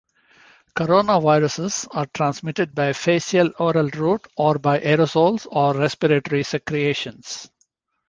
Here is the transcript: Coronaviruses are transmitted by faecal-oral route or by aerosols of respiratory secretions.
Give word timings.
Coronaviruses 0.75 1.87
are 1.91 2.07
transmitted 2.07 2.73
by 2.73 2.89
faecal-oral 2.89 3.87
route 3.89 4.25
or 4.35 4.57
by 4.57 4.79
aerosols 4.79 5.45
of 5.51 5.75
respiratory 5.77 6.41
secretions. 6.41 7.51